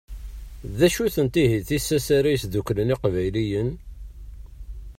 [0.77, 3.69] D acu-tent ihi tissas ara yesdukklen Iqbayliyen?